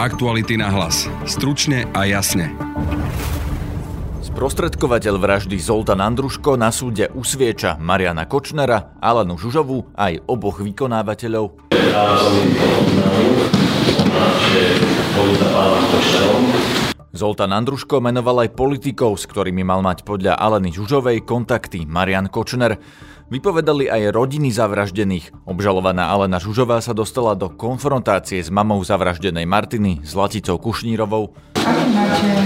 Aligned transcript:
Aktuality 0.00 0.56
na 0.56 0.72
hlas. 0.72 1.04
Stručne 1.28 1.84
a 1.92 2.08
jasne. 2.08 2.56
Sprostredkovateľ 4.24 5.20
vraždy 5.20 5.60
Zoltán 5.60 6.00
Andruško 6.00 6.56
na 6.56 6.72
súde 6.72 7.12
usvieča 7.12 7.76
Mariana 7.76 8.24
Kočnera, 8.24 8.96
Alanu 8.96 9.36
Žužovu 9.36 9.92
aj 9.92 10.24
oboch 10.24 10.64
vykonávateľov. 10.64 11.68
Ja 11.76 12.16
som 12.16 12.40
Zoltán 17.10 17.52
Andruško 17.52 18.00
menoval 18.00 18.48
aj 18.48 18.56
politikov, 18.56 19.20
s 19.20 19.28
ktorými 19.28 19.60
mal 19.60 19.84
mať 19.84 20.08
podľa 20.08 20.40
Aleny 20.40 20.72
Žužovej 20.72 21.28
kontakty 21.28 21.84
Marian 21.84 22.32
Kočner. 22.32 22.80
Vypovedali 23.30 23.86
aj 23.86 24.10
rodiny 24.10 24.50
zavraždených. 24.50 25.30
Obžalovaná 25.46 26.10
Alena 26.10 26.42
Žužová 26.42 26.82
sa 26.82 26.90
dostala 26.90 27.38
do 27.38 27.46
konfrontácie 27.46 28.42
s 28.42 28.50
mamou 28.50 28.82
zavraždenej 28.82 29.46
Martiny 29.46 30.02
s 30.02 30.18
Laticou 30.18 30.58
Kušnírovou. 30.58 31.30
Aký 31.62 31.86
máte 31.94 32.26
na 32.26 32.42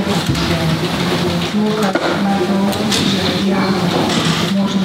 to, 2.68 2.84
že 2.92 3.48
ja 3.48 3.64
môžem 4.60 4.84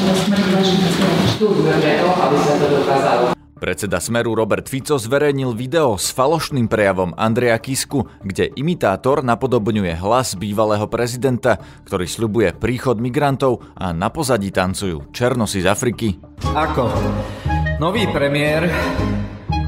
to, 1.35 2.07
aby 2.15 2.37
sa 2.47 2.53
to 2.55 2.65
dokázalo. 2.79 3.38
Predseda 3.59 3.99
Smeru 3.99 4.39
Robert 4.39 4.71
Fico 4.71 4.95
zverejnil 4.95 5.51
video 5.51 5.99
s 5.99 6.15
falošným 6.15 6.71
prejavom 6.71 7.11
Andreja 7.19 7.59
Kisku, 7.59 8.07
kde 8.23 8.55
imitátor 8.55 9.19
napodobňuje 9.19 9.99
hlas 9.99 10.39
bývalého 10.39 10.87
prezidenta, 10.87 11.59
ktorý 11.83 12.07
sľubuje 12.07 12.55
príchod 12.55 12.95
migrantov 13.03 13.59
a 13.75 13.91
na 13.91 14.07
pozadí 14.07 14.55
tancujú 14.55 15.11
černosy 15.11 15.59
z 15.59 15.67
Afriky. 15.67 16.15
Ako 16.55 16.87
nový 17.83 18.07
premiér 18.07 18.71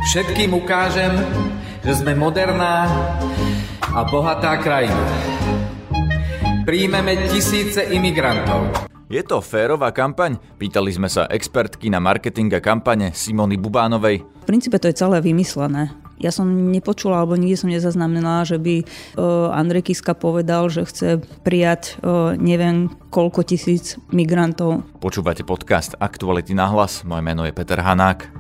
všetkým 0.07 0.55
ukážem, 0.55 1.11
že 1.83 1.99
sme 1.99 2.15
moderná 2.15 2.87
a 3.91 4.07
bohatá 4.07 4.55
krajina. 4.63 5.03
Príjmeme 6.63 7.27
tisíce 7.27 7.91
imigrantov. 7.91 8.90
Je 9.11 9.19
to 9.27 9.43
férová 9.43 9.91
kampaň? 9.91 10.39
Pýtali 10.55 10.87
sme 10.95 11.11
sa 11.11 11.27
expertky 11.27 11.91
na 11.91 11.99
marketing 11.99 12.55
a 12.55 12.63
kampane 12.63 13.11
Simony 13.11 13.59
Bubánovej. 13.59 14.23
V 14.23 14.45
princípe 14.47 14.79
to 14.79 14.87
je 14.87 14.95
celé 14.95 15.19
vymyslené. 15.19 15.91
Ja 16.15 16.31
som 16.31 16.71
nepočula, 16.71 17.19
alebo 17.19 17.35
nikdy 17.35 17.59
som 17.59 17.67
nezaznamenala, 17.67 18.47
že 18.47 18.55
by 18.55 18.87
uh, 19.19 19.51
Andrej 19.51 19.91
Kiska 19.91 20.15
povedal, 20.15 20.71
že 20.71 20.87
chce 20.87 21.19
prijať 21.43 21.99
uh, 21.99 22.39
neviem 22.39 22.87
koľko 23.11 23.43
tisíc 23.43 23.99
migrantov. 24.15 24.87
Počúvate 25.03 25.43
podcast 25.43 25.91
Aktuality 25.99 26.55
na 26.55 26.71
hlas. 26.71 27.03
Moje 27.03 27.19
meno 27.19 27.43
je 27.43 27.51
Peter 27.51 27.83
Hanák 27.83 28.31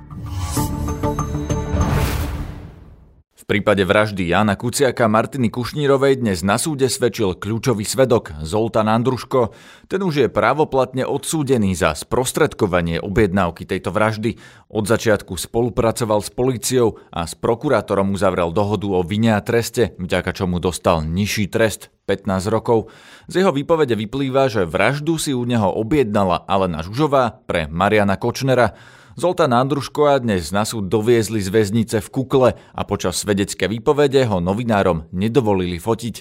prípade 3.47 3.81
vraždy 3.87 4.29
Jana 4.29 4.53
Kuciaka 4.53 5.07
Martiny 5.09 5.49
Kušnírovej 5.49 6.19
dnes 6.19 6.43
na 6.45 6.59
súde 6.59 6.91
svedčil 6.91 7.39
kľúčový 7.39 7.87
svedok 7.87 8.35
Zoltán 8.43 8.91
Andruško. 8.91 9.55
Ten 9.87 10.03
už 10.03 10.13
je 10.23 10.27
právoplatne 10.27 11.07
odsúdený 11.07 11.73
za 11.73 11.95
sprostredkovanie 11.95 12.99
objednávky 12.99 13.63
tejto 13.63 13.95
vraždy. 13.95 14.35
Od 14.67 14.83
začiatku 14.83 15.39
spolupracoval 15.39 16.21
s 16.21 16.29
políciou 16.29 16.99
a 17.09 17.23
s 17.23 17.33
prokurátorom 17.39 18.13
uzavrel 18.13 18.51
dohodu 18.51 18.91
o 18.91 19.01
vine 19.01 19.33
a 19.33 19.41
treste, 19.41 19.95
vďaka 19.95 20.35
čomu 20.35 20.61
dostal 20.61 21.01
nižší 21.01 21.47
trest 21.49 21.87
15 22.05 22.51
rokov. 22.51 22.91
Z 23.31 23.41
jeho 23.41 23.55
výpovede 23.55 23.95
vyplýva, 23.95 24.51
že 24.51 24.67
vraždu 24.67 25.15
si 25.15 25.31
u 25.31 25.47
neho 25.47 25.71
objednala 25.71 26.43
Alena 26.43 26.83
Žužová 26.83 27.41
pre 27.47 27.71
Mariana 27.71 28.19
Kočnera. 28.19 28.75
Zoltán 29.19 29.51
Andruško 29.51 30.07
dnes 30.23 30.55
na 30.55 30.63
súd 30.63 30.87
doviezli 30.87 31.43
z 31.43 31.51
väznice 31.51 31.99
v 31.99 32.07
Kukle 32.15 32.55
a 32.55 32.81
počas 32.87 33.19
svedecké 33.19 33.67
výpovede 33.67 34.23
ho 34.23 34.39
novinárom 34.39 35.03
nedovolili 35.11 35.83
fotiť. 35.83 36.15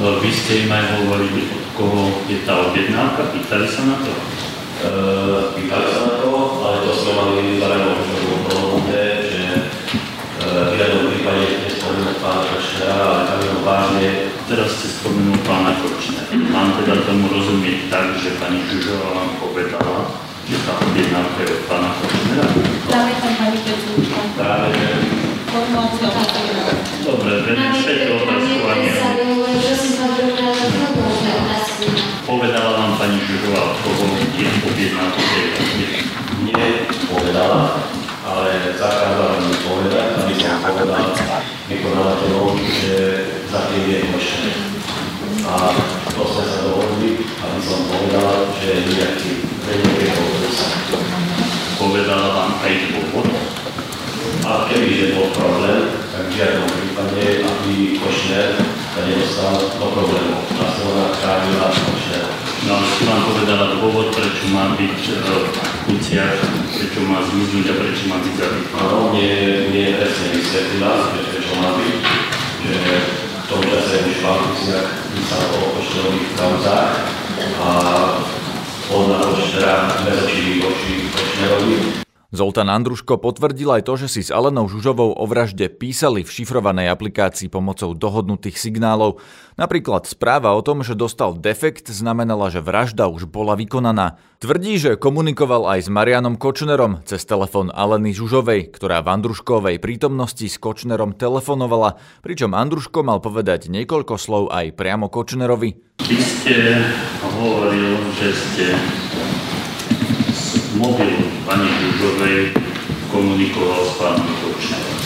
No, 0.00 0.16
vy 0.24 0.30
ste 0.32 0.64
im 0.64 0.72
aj 0.72 0.84
hovorili, 0.96 1.44
od 1.44 1.66
koho 1.76 2.02
je 2.24 2.40
tá 2.48 2.56
objednávka? 2.72 3.20
Pýtali 3.36 3.68
sa 3.68 3.82
na 3.84 3.96
to? 4.00 4.12
E, 4.16 4.90
pýtali 5.60 5.86
sa 5.92 6.00
na 6.08 6.14
to, 6.24 6.32
ale 6.64 6.76
to 6.88 6.90
sme 6.96 7.12
mali 7.20 7.60
zdareno 7.60 7.90
dohodnuté, 8.48 9.02
že 9.28 9.42
e, 9.52 9.60
v 10.48 10.74
jednom 10.80 11.12
prípade 11.12 11.44
nespomenul 11.68 12.16
pána 12.24 12.42
Kočnera, 12.48 12.96
ale 12.96 13.22
tam 13.28 13.38
je 13.44 13.52
vážne. 13.60 14.08
Teraz 14.48 14.68
ste 14.72 14.88
spomenul 14.88 15.36
pána 15.44 15.76
Kočnera. 15.84 16.32
Mám 16.32 16.80
teda 16.80 16.96
tomu 17.04 17.28
rozumieť 17.28 17.92
tak, 17.92 18.16
že 18.16 18.40
pani 18.40 18.64
Žužová 18.72 19.20
vám 19.20 19.32
povedala, 19.36 20.16
je 20.46 21.46
od 21.50 21.62
pána 21.66 21.90
Kočnera? 21.98 22.46
Práve 22.86 23.12
tam 23.18 23.32
pani 23.34 23.58
Petúčka. 23.66 24.20
Práve, 24.38 24.68
že... 24.78 24.90
Dobre, 27.02 27.32
vynešajte 27.42 28.06
otázku 28.14 28.58
a 28.62 28.72
nie. 28.78 28.94
Povedala 32.26 32.70
vám 32.78 32.92
pani 32.94 33.18
Žužová, 33.26 33.74
od 33.74 33.76
koho 33.82 34.06
je 34.38 34.46
objednávka 34.70 35.22
tej 35.22 35.46
Nie 36.46 36.86
povedala, 37.10 37.82
ale 38.22 38.50
zakázala 38.78 39.42
mi 39.42 39.54
povedať, 39.66 40.06
aby 40.22 40.34
som 40.38 40.62
povedal 40.62 41.10
vykonávateľom, 41.66 42.54
že 42.70 42.94
za 43.50 43.66
tým 43.66 43.82
je 43.82 43.98
Kočner. 44.14 44.58
A 45.46 45.74
to 46.14 46.22
sme 46.22 46.44
sa 46.46 46.58
dohodli, 46.70 47.22
aby 47.22 47.58
som 47.62 47.80
povedal, 47.90 48.50
že 48.62 48.70
nejaký 48.94 49.46
Povedala 51.76 52.28
vám 52.34 52.52
aj 52.62 52.72
dôvod? 52.86 53.26
A 54.46 54.70
keby 54.70 54.90
je 54.94 55.06
bol 55.18 55.26
problém, 55.34 55.90
tak 56.14 56.30
v 56.30 56.34
žiadnom 56.38 56.70
prípade, 56.70 57.22
aby 57.42 57.98
Košner 58.36 58.52
sa 58.92 59.00
nedostal 59.08 59.56
do 59.80 59.88
problému. 59.96 60.36
A 60.60 60.64
som 60.68 60.92
ona 60.92 61.08
chránila 61.16 61.72
Košner. 61.72 62.28
No 62.68 62.76
ale 62.76 62.86
si 62.92 63.02
vám 63.08 63.20
povedala 63.32 63.64
dôvod, 63.80 64.12
prečo 64.12 64.52
má 64.52 64.76
byť 64.76 64.98
uh, 65.08 65.48
Kuciak, 65.88 66.36
prečo 66.68 67.00
má 67.08 67.24
zmiznúť 67.24 67.66
a 67.72 67.74
prečo 67.80 68.04
má 68.12 68.20
byť 68.20 68.34
zabitý. 68.36 68.68
Áno, 68.76 69.08
mne, 69.08 69.28
mne 69.72 69.84
presne 69.96 70.26
vysvetlila, 70.36 70.92
že 71.16 71.20
prečo 71.32 71.52
má 71.56 71.70
byť, 71.80 71.96
že 72.60 72.76
v 73.40 73.44
tom 73.48 73.60
čase 73.64 73.94
už 74.04 74.16
pán 74.20 74.40
Kuciak 74.52 74.86
písal 75.16 75.44
o 75.56 75.60
Košnerových 75.80 76.28
kauzách 76.36 76.92
a 77.56 77.68
on 78.92 79.08
teda 79.48 79.74
bez 80.04 80.16
očí 80.28 80.60
voči 80.60 81.08
Kočnerovi. 81.08 82.05
Zoltán 82.34 82.66
Andruško 82.66 83.22
potvrdil 83.22 83.70
aj 83.70 83.86
to, 83.86 83.94
že 83.94 84.08
si 84.10 84.20
s 84.26 84.34
Alenou 84.34 84.66
Žužovou 84.66 85.14
o 85.14 85.24
vražde 85.30 85.70
písali 85.70 86.26
v 86.26 86.30
šifrovanej 86.34 86.90
aplikácii 86.90 87.46
pomocou 87.46 87.94
dohodnutých 87.94 88.58
signálov. 88.58 89.22
Napríklad 89.54 90.10
správa 90.10 90.50
o 90.58 90.60
tom, 90.60 90.82
že 90.82 90.98
dostal 90.98 91.38
defekt, 91.38 91.86
znamenala, 91.86 92.50
že 92.50 92.58
vražda 92.58 93.06
už 93.06 93.30
bola 93.30 93.54
vykonaná. 93.54 94.18
Tvrdí, 94.42 94.74
že 94.74 94.98
komunikoval 94.98 95.78
aj 95.78 95.86
s 95.86 95.88
Marianom 95.88 96.34
Kočnerom 96.34 97.06
cez 97.06 97.22
telefón 97.22 97.70
Aleny 97.70 98.10
Žužovej, 98.10 98.74
ktorá 98.74 99.06
v 99.06 99.16
Andruškovej 99.16 99.78
prítomnosti 99.78 100.50
s 100.50 100.58
Kočnerom 100.58 101.14
telefonovala, 101.14 101.96
pričom 102.26 102.58
Andruško 102.58 103.06
mal 103.06 103.22
povedať 103.22 103.70
niekoľko 103.70 104.18
slov 104.18 104.50
aj 104.50 104.74
priamo 104.74 105.06
Kočnerovi. 105.06 106.02
Vy 106.04 106.18
ste 106.20 106.84
hovoril, 107.22 107.96
že 108.18 108.28
ste 108.34 108.66
mobil 110.76 111.08
pani 111.48 111.68
Žužovej 111.72 112.52
komunikoval 113.08 113.80
s 113.88 113.92
pánom 113.96 114.28
Kočnerom. 114.44 114.96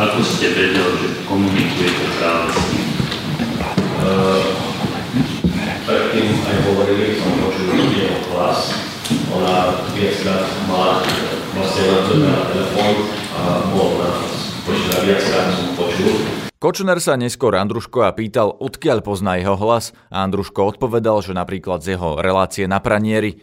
Ako 0.00 0.18
ste 0.24 0.56
vedel, 0.56 0.88
že 1.04 1.08
komunikujete 1.28 2.06
práve 2.16 2.48
s 2.48 2.64
ním? 2.72 2.88
Uh, 4.02 4.40
predtým 5.84 6.32
aj 6.32 6.56
hovorili, 6.64 7.20
som 7.20 7.32
počul 7.44 7.92
jeho 7.92 8.18
hlas. 8.32 8.72
Ona 9.36 9.84
viackrát 9.92 10.48
mala 10.64 11.04
vlastne 11.52 11.84
na 12.24 12.36
telefón 12.48 12.94
a 13.36 13.40
bol 13.68 14.00
na 14.00 14.10
počítač 14.64 15.02
viackrát 15.04 15.48
som 15.52 15.68
počul. 15.76 16.12
Kočner 16.62 17.02
sa 17.02 17.18
neskôr 17.18 17.58
Andruško 17.58 18.06
a 18.06 18.14
pýtal, 18.14 18.54
odkiaľ 18.54 19.02
pozná 19.02 19.34
jeho 19.36 19.58
hlas 19.58 19.90
a 20.08 20.22
Andruško 20.22 20.78
odpovedal, 20.78 21.20
že 21.20 21.34
napríklad 21.34 21.82
z 21.82 21.98
jeho 21.98 22.22
relácie 22.22 22.70
na 22.70 22.78
pranieri. 22.78 23.42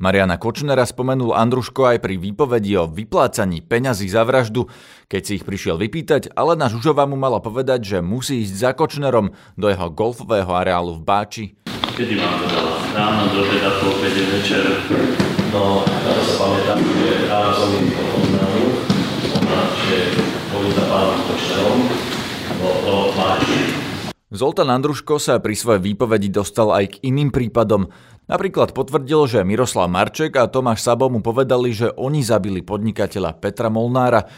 Mariana 0.00 0.40
Kočnera 0.40 0.88
spomenul 0.88 1.36
Andruško 1.36 1.84
aj 1.84 2.00
pri 2.00 2.16
výpovedi 2.16 2.72
o 2.80 2.88
vyplácaní 2.88 3.60
peňazí 3.60 4.08
za 4.08 4.24
vraždu. 4.24 4.64
Keď 5.12 5.20
si 5.20 5.32
ich 5.36 5.44
prišiel 5.44 5.76
vypýtať, 5.76 6.32
Alena 6.32 6.72
Žužová 6.72 7.04
mu 7.04 7.20
mala 7.20 7.36
povedať, 7.44 7.84
že 7.84 7.98
musí 8.00 8.40
ísť 8.40 8.54
za 8.56 8.70
Kočnerom 8.72 9.36
do 9.60 9.68
jeho 9.68 9.92
golfového 9.92 10.48
areálu 10.56 10.96
v 10.96 11.04
Báči. 11.04 11.44
Kedy 12.00 12.16
vám 12.16 12.32
to 12.40 12.46
dala? 12.48 12.74
Ráno 12.96 13.28
do 13.28 13.44
teda 13.44 13.70
po 13.76 13.92
obede 13.92 14.24
večer? 14.24 14.64
No, 15.52 15.84
na 15.84 16.12
sa 16.16 16.34
pamätám, 16.48 16.80
že 16.80 17.28
ráno 17.28 17.50
som 17.52 17.68
im 17.76 17.92
oznámil, 17.92 18.72
že 19.84 19.98
boli 20.48 20.72
za 20.80 20.84
pánom 20.88 21.20
Kočnerom. 21.28 21.80
Zoltán 24.30 24.70
Andruško 24.70 25.18
sa 25.18 25.42
pri 25.42 25.58
svojej 25.58 25.90
výpovedi 25.90 26.30
dostal 26.30 26.70
aj 26.70 26.94
k 26.94 27.10
iným 27.10 27.34
prípadom. 27.34 27.90
Napríklad 28.30 28.70
potvrdil, 28.70 29.26
že 29.26 29.42
Miroslav 29.42 29.90
Marček 29.90 30.38
a 30.38 30.46
Tomáš 30.46 30.86
Sabo 30.86 31.10
mu 31.10 31.18
povedali, 31.18 31.74
že 31.74 31.90
oni 31.98 32.22
zabili 32.22 32.62
podnikateľa 32.62 33.42
Petra 33.42 33.74
Molnára. 33.74 34.30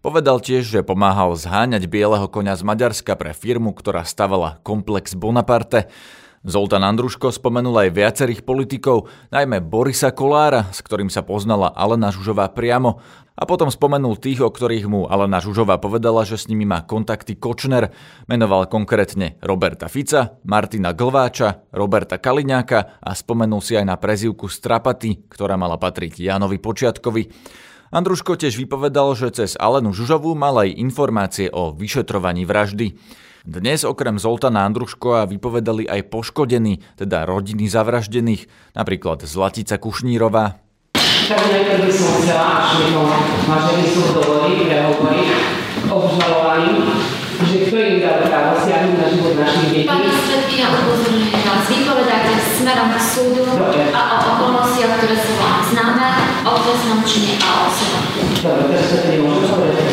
Povedal 0.00 0.40
tiež, 0.40 0.64
že 0.64 0.80
pomáhal 0.80 1.36
zháňať 1.36 1.84
bieleho 1.92 2.24
konia 2.32 2.56
z 2.56 2.64
Maďarska 2.64 3.20
pre 3.20 3.36
firmu, 3.36 3.76
ktorá 3.76 4.08
stavala 4.08 4.64
komplex 4.64 5.12
Bonaparte. 5.12 5.92
Zoltán 6.40 6.80
Andruško 6.80 7.28
spomenul 7.28 7.84
aj 7.84 7.96
viacerých 8.00 8.48
politikov, 8.48 9.12
najmä 9.28 9.60
Borisa 9.60 10.08
Kolára, 10.12 10.72
s 10.72 10.80
ktorým 10.80 11.12
sa 11.12 11.20
poznala 11.20 11.68
Alena 11.68 12.08
Žužová 12.08 12.48
priamo, 12.48 13.00
a 13.34 13.42
potom 13.50 13.66
spomenul 13.66 14.14
tých, 14.14 14.46
o 14.46 14.50
ktorých 14.50 14.86
mu 14.86 15.10
Alena 15.10 15.42
Žužová 15.42 15.82
povedala, 15.82 16.22
že 16.22 16.38
s 16.38 16.46
nimi 16.46 16.62
má 16.62 16.86
kontakty 16.86 17.34
Kočner. 17.34 17.90
Menoval 18.30 18.70
konkrétne 18.70 19.42
Roberta 19.42 19.90
Fica, 19.90 20.38
Martina 20.46 20.94
Glváča, 20.94 21.66
Roberta 21.74 22.22
Kaliňáka 22.22 23.02
a 23.02 23.10
spomenul 23.10 23.58
si 23.58 23.74
aj 23.74 23.90
na 23.90 23.98
prezivku 23.98 24.46
Strapaty, 24.46 25.26
ktorá 25.26 25.58
mala 25.58 25.74
patriť 25.82 26.22
Jánovi 26.22 26.62
Počiatkovi. 26.62 27.22
Andruško 27.90 28.38
tiež 28.38 28.54
vypovedal, 28.54 29.18
že 29.18 29.34
cez 29.34 29.58
Alenu 29.58 29.90
Žužovú 29.90 30.38
mal 30.38 30.62
aj 30.62 30.78
informácie 30.78 31.50
o 31.50 31.74
vyšetrovaní 31.74 32.46
vraždy. 32.46 32.98
Dnes 33.44 33.84
okrem 33.84 34.16
Zoltana 34.16 34.64
Andruškova 34.64 35.28
vypovedali 35.28 35.84
aj 35.84 36.08
poškodení, 36.08 36.80
teda 36.96 37.28
rodiny 37.28 37.68
zavraždených, 37.68 38.48
napríklad 38.72 39.26
Zlatica 39.28 39.76
Kušnírová. 39.76 40.63
Tak 41.24 41.40
najprv 41.40 41.88
by 41.88 41.92
som 41.92 42.20
chcela, 42.20 42.46
až 42.60 42.84
mi 42.84 42.92
to 42.92 43.00
vážený 43.48 43.84
súd 43.96 44.08
dovolí, 44.20 44.68
prehovoriť 44.68 45.28
obžalovaným, 45.88 46.84
že 47.48 47.56
kto 47.64 47.76
im 47.80 47.96
dal 48.04 48.28
právo 48.28 48.60
siahnuť 48.60 48.96
na 49.00 49.06
život 49.08 49.32
našich 49.40 49.72
detí. 49.72 49.88
Pani 49.88 50.12
svedkynia 50.12 50.68
upozorňuje 50.68 51.32
vás, 51.32 51.64
vypovedáte 51.64 52.32
smerom 52.60 52.92
k 52.92 52.98
súdu 53.00 53.40
Dobre. 53.40 53.88
a 53.88 54.00
o 54.04 54.16
okolnostiach, 54.36 55.00
ktoré 55.00 55.16
sú 55.16 55.32
vám 55.40 55.64
známe, 55.64 56.08
o 56.44 56.52
trestnom 56.60 57.00
čine 57.08 57.40
a 57.40 57.48
osobe. 57.72 57.98
Dobre, 58.44 58.62
teraz 58.68 58.86
sa 58.92 58.96
to 59.00 59.06
nemôžem 59.08 59.48
povedať. 59.48 59.86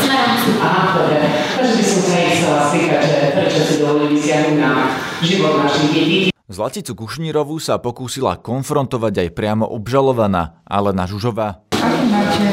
Smerom 0.00 0.30
k 0.32 0.38
súdu. 0.48 0.58
Aha, 0.64 0.82
dobre. 0.96 1.16
Takže 1.60 1.72
by 1.76 1.84
som 1.84 2.00
sa 2.00 2.14
ich 2.24 2.32
chcela 2.40 2.60
spýtať, 2.72 3.00
že 3.04 3.16
prečo 3.36 3.60
si 3.68 3.74
dovolili 3.84 4.16
siahnuť 4.16 4.56
na 4.56 4.70
život 5.20 5.60
našich 5.60 5.92
detí. 5.92 6.33
Zlaticu 6.54 6.94
Kušnírovú 6.94 7.58
sa 7.58 7.82
pokúsila 7.82 8.38
konfrontovať 8.38 9.26
aj 9.26 9.28
priamo 9.34 9.66
obžalovaná 9.66 10.62
Alena 10.62 11.02
Žužová. 11.02 11.66
Máte 11.74 12.46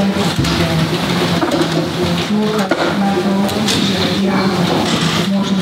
dôkaz 2.33 2.97
na 2.97 3.13
to, 3.13 3.29
že 3.69 4.25
ja 4.25 4.41
môžem 5.29 5.57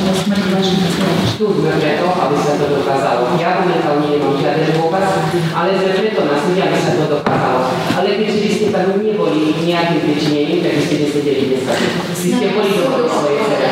aby 2.15 2.35
sa 2.39 2.55
to 2.55 2.65
dokázalo. 2.79 3.35
Ja 3.35 3.59
momentálne 3.59 4.07
nemám 4.07 4.39
žiaden 4.39 4.71
dôkaz, 4.71 5.18
ale 5.53 5.77
sme 5.77 5.91
preto 5.93 6.21
na 6.25 6.35
súde, 6.41 6.61
aby 6.61 6.77
sa 6.81 6.91
to 6.97 7.05
dokázalo. 7.05 7.59
Ale 7.93 8.07
keďže 8.17 8.39
vy 8.41 8.49
ste 8.49 8.67
tam 8.73 8.97
neboli 8.97 9.53
nejakým 9.61 9.99
pričinením, 10.01 10.59
tak 10.65 10.71
by 10.73 10.81
ste 10.81 10.95
nesedeli 11.05 11.41
dneska. 11.53 11.73
Vy 12.09 12.29
ste 12.33 12.47
boli 12.49 12.69
doma 12.73 12.97
pri 12.97 13.09
svojej 13.13 13.41
cere. 13.45 13.67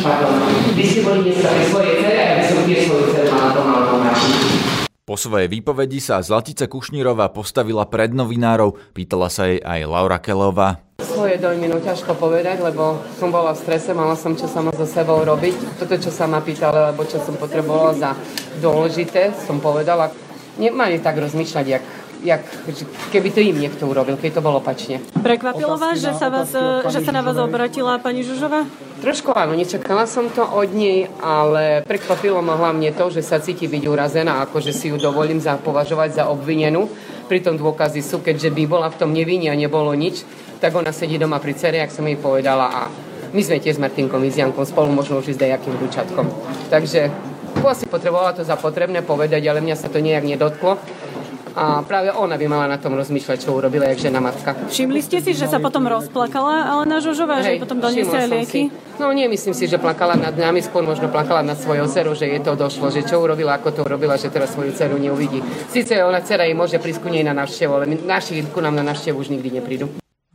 Pardon. 0.00 0.34
Vy 0.78 0.84
ste 0.86 1.00
boli 1.02 1.20
dneska 1.26 1.48
pri 1.50 1.64
svojej 1.66 1.94
cere, 1.98 2.18
a 2.18 2.24
ja 2.24 2.34
by 2.38 2.44
som 2.46 2.58
tiež 2.64 2.80
svoju 2.86 3.04
dceru 3.10 3.30
mala 3.34 3.50
doma 3.50 3.72
na 3.74 3.82
tom 3.90 4.00
Po 5.10 5.18
svojej 5.18 5.48
výpovedi 5.50 5.98
sa 5.98 6.22
Zlatica 6.22 6.70
Kušnírová 6.70 7.34
postavila 7.34 7.82
pred 7.90 8.14
novinárov, 8.14 8.78
pýtala 8.94 9.26
sa 9.26 9.50
jej 9.50 9.58
aj 9.58 9.80
Laura 9.90 10.22
Kelová. 10.22 10.86
Svoje 11.02 11.34
dojmy, 11.40 11.66
no 11.66 11.82
ťažko 11.82 12.14
povedať, 12.14 12.62
lebo 12.62 13.02
som 13.18 13.34
bola 13.34 13.50
v 13.50 13.58
strese, 13.58 13.90
mala 13.90 14.14
som 14.14 14.38
čo 14.38 14.46
sama 14.46 14.70
so 14.70 14.86
sebou 14.86 15.18
robiť. 15.26 15.82
Toto, 15.82 15.98
čo 15.98 16.14
sa 16.14 16.30
ma 16.30 16.38
pýtala, 16.38 16.94
alebo 16.94 17.02
čo 17.08 17.18
som 17.18 17.34
potrebovala 17.34 17.96
za 17.98 18.10
dôležité, 18.62 19.34
som 19.34 19.58
povedala. 19.58 20.29
Nemali 20.60 21.00
tak 21.00 21.16
rozmýšľať, 21.16 21.66
jak, 21.66 21.84
jak, 22.20 22.42
keby 23.08 23.28
to 23.32 23.40
im 23.40 23.56
niekto 23.56 23.88
urobil, 23.88 24.20
keď 24.20 24.38
to 24.38 24.44
bolo 24.44 24.60
opačne. 24.60 25.00
Prekvapilo 25.24 25.80
vás, 25.80 25.96
že 25.96 26.12
sa, 26.12 26.28
vás, 26.28 26.52
že 26.84 27.00
sa 27.00 27.12
na 27.16 27.24
vás 27.24 27.40
obratila 27.40 27.96
pani 27.96 28.20
Žužová? 28.20 28.68
Trošku 29.00 29.32
áno, 29.32 29.56
nečakala 29.56 30.04
som 30.04 30.28
to 30.28 30.44
od 30.44 30.76
nej, 30.76 31.08
ale 31.24 31.80
prekvapilo 31.88 32.44
ma 32.44 32.60
hlavne 32.60 32.92
to, 32.92 33.08
že 33.08 33.24
sa 33.24 33.40
cíti 33.40 33.64
byť 33.64 33.88
urazená, 33.88 34.44
ako 34.44 34.60
že 34.60 34.76
si 34.76 34.92
ju 34.92 35.00
dovolím 35.00 35.40
považovať 35.40 36.20
za 36.20 36.24
obvinenú. 36.28 36.92
Pritom 37.24 37.56
dôkazy 37.56 38.04
sú, 38.04 38.20
keďže 38.20 38.52
by 38.52 38.68
bola 38.68 38.92
v 38.92 38.98
tom 39.00 39.16
nevinne 39.16 39.48
a 39.48 39.56
nebolo 39.56 39.96
nič, 39.96 40.28
tak 40.60 40.76
ona 40.76 40.92
sedí 40.92 41.16
doma 41.16 41.40
pri 41.40 41.56
cere, 41.56 41.80
jak 41.80 41.88
som 41.88 42.04
jej 42.04 42.20
povedala 42.20 42.68
a 42.68 42.80
my 43.30 43.40
sme 43.40 43.62
tiež 43.62 43.78
s 43.78 43.82
Martinkom 43.82 44.20
Iziankom 44.26 44.66
spolu 44.66 44.90
možno 44.90 45.22
už 45.22 45.32
s 45.32 45.40
dejakým 45.40 45.78
Dučatkom. 45.78 46.26
Takže 46.68 47.29
asi 47.66 47.84
potrebovala 47.90 48.32
to 48.32 48.46
za 48.46 48.56
potrebné 48.56 49.02
povedať, 49.02 49.42
ale 49.50 49.60
mňa 49.60 49.76
sa 49.76 49.88
to 49.92 50.00
nejak 50.00 50.24
nedotklo. 50.24 50.78
A 51.50 51.82
práve 51.82 52.14
ona 52.14 52.38
by 52.38 52.46
mala 52.46 52.70
na 52.70 52.78
tom 52.78 52.94
rozmýšľať, 52.94 53.42
čo 53.42 53.50
urobila, 53.50 53.90
jak 53.90 54.06
žena 54.06 54.22
matka. 54.22 54.54
Všimli 54.70 55.02
ste 55.02 55.18
si, 55.18 55.34
že 55.34 55.50
sa 55.50 55.58
potom 55.58 55.82
rozplakala 55.82 56.70
Alena 56.70 57.02
Žužová, 57.02 57.42
že 57.42 57.58
potom 57.58 57.82
som 57.82 57.90
lieky? 57.90 58.70
Si. 58.70 58.98
No 59.02 59.10
nie, 59.10 59.26
myslím 59.26 59.50
si, 59.50 59.66
že 59.66 59.74
plakala 59.74 60.14
nad 60.14 60.30
nami, 60.38 60.62
skôr 60.62 60.86
možno 60.86 61.10
plakala 61.10 61.42
nad 61.42 61.58
svojou 61.58 61.90
dcerou, 61.90 62.14
že 62.14 62.30
jej 62.30 62.38
to 62.38 62.54
došlo, 62.54 62.94
že 62.94 63.02
čo 63.02 63.18
urobila, 63.18 63.58
ako 63.58 63.74
to 63.74 63.80
urobila, 63.82 64.14
že 64.14 64.30
teraz 64.30 64.54
svoju 64.54 64.70
dceru 64.70 64.94
neuvidí. 64.94 65.42
Sice 65.74 65.98
ona 66.06 66.22
dcera 66.22 66.46
jej 66.46 66.54
môže 66.54 66.78
prísť 66.78 67.02
ku 67.02 67.08
nej 67.10 67.26
na 67.26 67.34
návštevu, 67.34 67.72
ale 67.74 67.98
naši 67.98 68.46
ku 68.46 68.62
nám 68.62 68.78
na 68.78 68.86
návštevu 68.86 69.18
už 69.18 69.34
nikdy 69.34 69.58
neprídu. 69.58 69.90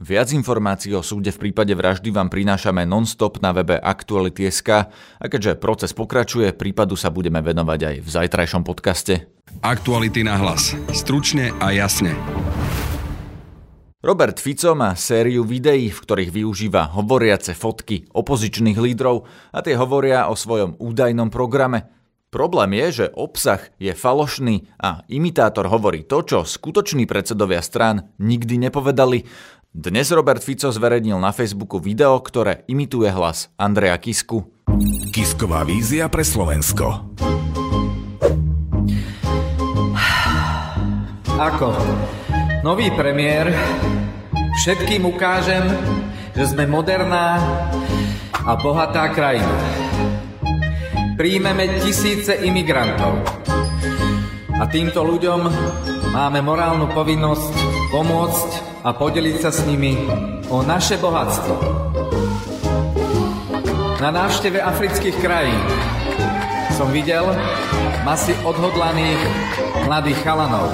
Viac 0.05 0.37
informácií 0.37 0.93
o 0.93 1.01
súde 1.01 1.33
v 1.33 1.49
prípade 1.49 1.73
vraždy 1.73 2.13
vám 2.13 2.29
prinášame 2.29 2.85
non-stop 2.85 3.41
na 3.41 3.49
webe 3.57 3.73
Aktuality.sk 3.73 4.69
a 4.93 5.25
keďže 5.25 5.57
proces 5.57 5.97
pokračuje, 5.97 6.53
prípadu 6.53 6.93
sa 6.93 7.09
budeme 7.09 7.41
venovať 7.41 7.79
aj 7.81 7.95
v 8.05 8.09
zajtrajšom 8.13 8.61
podcaste. 8.61 9.25
Aktuality 9.65 10.21
na 10.21 10.37
hlas. 10.37 10.77
Stručne 10.93 11.57
a 11.57 11.73
jasne. 11.73 12.13
Robert 14.05 14.37
Fico 14.37 14.77
má 14.77 14.93
sériu 14.93 15.41
videí, 15.41 15.89
v 15.89 15.97
ktorých 15.97 16.29
využíva 16.29 16.93
hovoriace 16.93 17.57
fotky 17.57 18.05
opozičných 18.13 18.77
lídrov 18.77 19.25
a 19.49 19.65
tie 19.65 19.73
hovoria 19.73 20.29
o 20.29 20.37
svojom 20.37 20.77
údajnom 20.77 21.33
programe. 21.33 21.89
Problém 22.29 22.75
je, 22.75 22.87
že 22.91 23.05
obsah 23.15 23.63
je 23.79 23.95
falošný 23.95 24.67
a 24.75 25.07
imitátor 25.07 25.71
hovorí 25.71 26.03
to, 26.03 26.19
čo 26.19 26.43
skutoční 26.43 27.07
predsedovia 27.07 27.63
strán 27.63 28.11
nikdy 28.19 28.59
nepovedali. 28.59 29.23
Dnes 29.75 30.07
Robert 30.07 30.39
Fico 30.39 30.71
zverejnil 30.71 31.19
na 31.19 31.35
Facebooku 31.35 31.83
video, 31.83 32.15
ktoré 32.23 32.63
imituje 32.71 33.11
hlas 33.11 33.51
Andreja 33.59 33.99
Kisku. 33.99 34.47
Kisková 35.11 35.67
vízia 35.67 36.07
pre 36.07 36.23
Slovensko. 36.23 37.11
Ako 41.35 41.75
nový 42.63 42.87
premiér 42.95 43.51
všetkým 44.63 45.11
ukážem, 45.11 45.67
že 46.31 46.55
sme 46.55 46.63
moderná 46.71 47.35
a 48.31 48.55
bohatá 48.55 49.11
krajina. 49.11 49.59
Príjmeme 51.19 51.83
tisíce 51.83 52.31
imigrantov. 52.47 53.19
A 54.55 54.71
týmto 54.71 55.03
ľuďom 55.03 55.51
máme 56.15 56.39
morálnu 56.39 56.87
povinnosť 56.95 57.51
pomôcť 57.91 58.64
a 58.85 58.93
podeliť 58.93 59.41
sa 59.41 59.49
s 59.49 59.65
nimi 59.65 59.97
o 60.53 60.61
naše 60.61 61.01
bohatstvo. 61.01 61.57
Na 63.97 64.13
návšteve 64.13 64.61
afrických 64.61 65.17
krajín 65.17 65.57
som 66.77 66.93
videl 66.93 67.25
masy 68.05 68.37
odhodlaných 68.45 69.17
mladých 69.89 70.21
chalanov, 70.21 70.69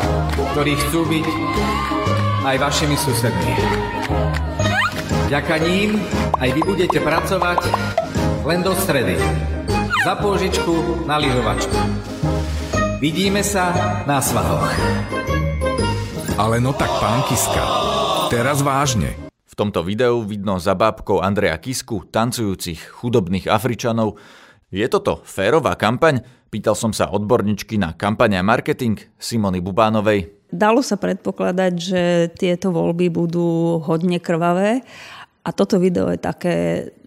ktorí 0.51 0.75
chcú 0.75 1.07
byť 1.07 1.27
aj 2.43 2.55
vašimi 2.59 2.99
susedmi. 2.99 3.55
Vďaka 5.31 5.55
ním 5.63 6.03
aj 6.43 6.49
vy 6.51 6.61
budete 6.67 6.99
pracovať 6.99 7.63
len 8.43 8.59
do 8.59 8.75
stredy. 8.75 9.15
Za 10.03 10.19
pôžičku 10.19 11.07
na 11.07 11.15
lyžovačku. 11.15 11.79
Vidíme 12.99 13.39
sa 13.45 13.71
na 14.03 14.19
svahoch. 14.19 14.67
Ale 16.41 16.57
no 16.57 16.73
tak, 16.73 16.89
pán 16.97 17.21
Kiska, 17.29 17.80
teraz 18.31 18.63
vážne. 18.63 19.11
V 19.43 19.59
tomto 19.59 19.83
videu 19.83 20.23
vidno 20.23 20.55
za 20.55 20.71
bábkou 20.71 21.19
Andreja 21.19 21.59
Kisku 21.59 22.07
tancujúcich 22.07 22.79
chudobných 22.79 23.51
Afričanov. 23.51 24.15
Je 24.71 24.87
toto 24.87 25.19
férová 25.27 25.75
kampaň? 25.75 26.23
Pýtal 26.47 26.79
som 26.79 26.95
sa 26.95 27.11
odborničky 27.11 27.75
na 27.75 27.91
kampaň 27.91 28.39
a 28.39 28.47
marketing 28.47 28.95
Simony 29.19 29.59
Bubánovej. 29.59 30.47
Dalo 30.47 30.79
sa 30.79 30.95
predpokladať, 30.95 31.73
že 31.75 32.01
tieto 32.39 32.71
voľby 32.71 33.11
budú 33.11 33.83
hodne 33.83 34.23
krvavé 34.23 34.79
a 35.43 35.49
toto 35.51 35.75
video 35.75 36.07
je 36.07 36.19
také 36.23 36.55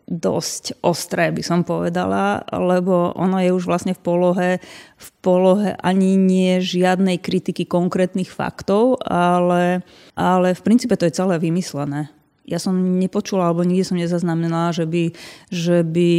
dosť 0.05 0.85
ostré, 0.85 1.33
by 1.33 1.41
som 1.41 1.61
povedala, 1.65 2.45
lebo 2.53 3.17
ono 3.17 3.41
je 3.41 3.57
už 3.57 3.65
vlastne 3.65 3.97
v 3.97 4.01
polohe, 4.05 4.51
v 5.01 5.09
polohe 5.25 5.73
ani 5.81 6.21
nie 6.21 6.61
žiadnej 6.61 7.17
kritiky 7.17 7.65
konkrétnych 7.65 8.29
faktov, 8.29 9.01
ale, 9.09 9.81
ale 10.13 10.53
v 10.53 10.61
princípe 10.61 10.93
to 11.01 11.09
je 11.09 11.17
celé 11.17 11.41
vymyslené. 11.41 12.13
Ja 12.45 12.61
som 12.61 13.01
nepočula, 13.01 13.49
alebo 13.49 13.65
nikde 13.65 13.89
som 13.89 13.97
nezaznamenala, 13.97 14.77
že 14.77 14.85
by, 14.85 15.17
že 15.49 15.81
by 15.81 16.13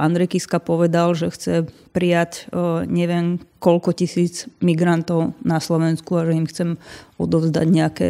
Andrej 0.00 0.40
Kiska 0.40 0.56
povedal, 0.56 1.12
že 1.12 1.28
chce 1.28 1.68
prijať 1.92 2.48
neviem 2.88 3.36
koľko 3.60 3.92
tisíc 3.92 4.48
migrantov 4.64 5.36
na 5.44 5.60
Slovensku 5.60 6.16
a 6.16 6.24
že 6.24 6.32
im 6.32 6.48
chcem 6.48 6.80
odovzdať 7.20 7.66
nejaké 7.68 8.08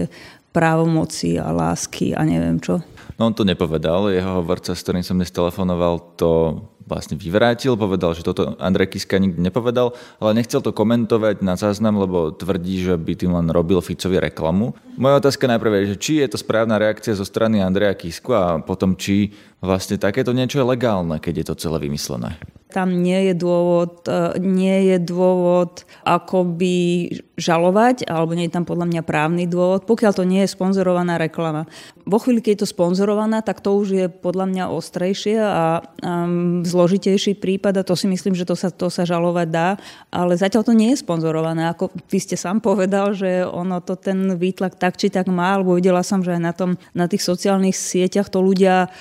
právomoci 0.54 1.34
a 1.34 1.50
lásky 1.50 2.14
a 2.14 2.22
neviem 2.22 2.62
čo. 2.62 2.78
No 3.18 3.26
on 3.26 3.34
to 3.34 3.42
nepovedal, 3.42 4.06
jeho 4.10 4.38
hovorca, 4.38 4.70
s 4.70 4.82
ktorým 4.86 5.02
som 5.02 5.18
dnes 5.18 5.34
telefonoval, 5.34 6.14
to 6.14 6.62
vlastne 6.84 7.16
vyvrátil, 7.16 7.80
povedal, 7.80 8.12
že 8.12 8.22
toto 8.22 8.60
Andrej 8.60 8.92
Kiska 8.92 9.16
nikdy 9.16 9.40
nepovedal, 9.40 9.96
ale 10.20 10.36
nechcel 10.36 10.60
to 10.60 10.76
komentovať 10.76 11.40
na 11.40 11.56
záznam, 11.56 11.96
lebo 11.96 12.28
tvrdí, 12.30 12.84
že 12.84 12.94
by 13.00 13.12
tým 13.16 13.32
len 13.32 13.48
robil 13.48 13.80
Ficovi 13.80 14.20
reklamu. 14.20 14.76
Moja 15.00 15.16
otázka 15.18 15.48
najprv 15.48 15.72
je, 15.80 15.90
že 15.96 16.00
či 16.00 16.12
je 16.20 16.28
to 16.28 16.38
správna 16.38 16.76
reakcia 16.76 17.16
zo 17.16 17.24
strany 17.24 17.64
Andreja 17.64 17.96
Kisku 17.96 18.36
a 18.36 18.60
potom 18.60 18.94
či 19.00 19.32
vlastne 19.64 19.96
takéto 19.96 20.36
niečo 20.36 20.60
je 20.60 20.70
legálne, 20.70 21.16
keď 21.18 21.34
je 21.40 21.46
to 21.48 21.54
celé 21.56 21.80
vymyslené 21.82 22.36
tam 22.74 22.90
nie 22.90 23.30
je 23.30 23.34
dôvod, 23.38 24.02
e, 24.10 24.34
nie 24.42 24.90
je 24.90 24.98
dôvod 24.98 25.86
akoby 26.02 27.06
žalovať, 27.38 28.10
alebo 28.10 28.34
nie 28.34 28.50
je 28.50 28.54
tam 28.58 28.66
podľa 28.66 28.90
mňa 28.90 29.02
právny 29.06 29.46
dôvod, 29.46 29.86
pokiaľ 29.86 30.12
to 30.18 30.26
nie 30.26 30.42
je 30.42 30.50
sponzorovaná 30.50 31.14
reklama. 31.14 31.70
Vo 32.02 32.18
chvíli, 32.18 32.42
keď 32.42 32.50
je 32.50 32.60
to 32.66 32.72
sponzorovaná, 32.74 33.46
tak 33.46 33.62
to 33.62 33.78
už 33.78 33.88
je 33.94 34.06
podľa 34.10 34.50
mňa 34.50 34.64
ostrejšie 34.70 35.38
a 35.38 35.82
um, 36.02 36.62
zložitejší 36.66 37.38
prípad 37.38 37.82
a 37.82 37.86
to 37.86 37.94
si 37.94 38.10
myslím, 38.10 38.34
že 38.38 38.46
to 38.46 38.54
sa, 38.58 38.70
to 38.70 38.86
sa 38.90 39.06
žalovať 39.06 39.48
dá, 39.50 39.68
ale 40.14 40.38
zatiaľ 40.38 40.62
to 40.62 40.74
nie 40.74 40.94
je 40.94 41.02
sponzorované. 41.02 41.70
Ako 41.74 41.90
vy 42.06 42.18
ste 42.22 42.38
sám 42.38 42.62
povedal, 42.62 43.18
že 43.18 43.42
ono 43.42 43.82
to 43.82 43.98
ten 43.98 44.38
výtlak 44.38 44.78
tak 44.78 44.94
či 44.94 45.10
tak 45.10 45.26
má, 45.26 45.58
alebo 45.58 45.74
videla 45.74 46.06
som, 46.06 46.22
že 46.22 46.38
aj 46.38 46.42
na, 46.42 46.54
tom, 46.54 46.78
na 46.94 47.10
tých 47.10 47.26
sociálnych 47.26 47.74
sieťach 47.74 48.30
to 48.30 48.38
ľudia 48.38 48.94